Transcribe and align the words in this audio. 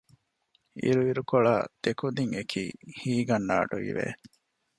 އިރުއިރުކޮޅާ 0.81 1.53
ދެކުދިން 1.83 2.33
އެކީ 2.37 2.63
ހީގަންނަ 2.99 3.53
އަޑުއިވެ 3.59 4.07